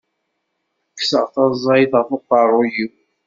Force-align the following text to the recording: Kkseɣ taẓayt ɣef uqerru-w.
Kkseɣ 0.93 1.25
taẓayt 1.33 1.91
ɣef 1.97 2.09
uqerru-w. 2.15 2.77